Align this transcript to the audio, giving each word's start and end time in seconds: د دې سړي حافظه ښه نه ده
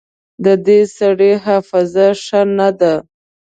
د 0.43 0.45
دې 0.65 0.79
سړي 0.97 1.31
حافظه 1.43 2.07
ښه 2.23 2.41
نه 2.57 2.69
ده 2.79 2.93